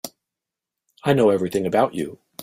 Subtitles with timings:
[1.03, 2.17] I know everything about you.